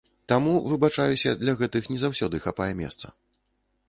[0.31, 3.13] Таму, выбачаюся, для гэтых не заўсёды хапае месца.